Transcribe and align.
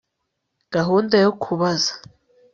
gahunda 0.73 1.15
yo 1.23 1.29
kubaza 1.41 1.91